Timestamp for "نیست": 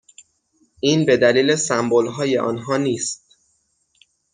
2.77-3.27